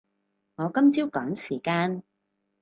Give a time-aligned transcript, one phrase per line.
[0.55, 2.01] 我今朝趕時間